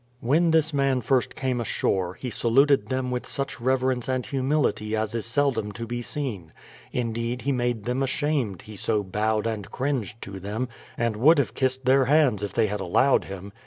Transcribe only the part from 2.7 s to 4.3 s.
them with such reverence and